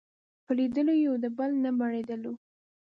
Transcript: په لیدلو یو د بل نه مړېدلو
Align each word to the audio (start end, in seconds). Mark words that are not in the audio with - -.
په 0.45 0.51
لیدلو 0.57 0.93
یو 1.05 1.13
د 1.23 1.25
بل 1.37 1.51
نه 1.63 1.69
مړېدلو 1.79 2.33